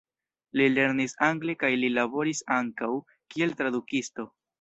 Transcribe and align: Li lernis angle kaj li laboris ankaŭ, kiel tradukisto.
Li 0.59 0.63
lernis 0.77 1.13
angle 1.27 1.55
kaj 1.63 1.69
li 1.81 1.91
laboris 1.97 2.41
ankaŭ, 2.55 2.89
kiel 3.35 3.55
tradukisto. 3.61 4.27